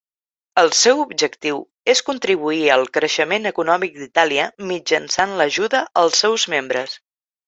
[0.59, 1.59] El seu objectiu
[1.93, 6.97] és contribuir al creixement econòmic d'Itàlia mitjançant l'ajuda als seus membres.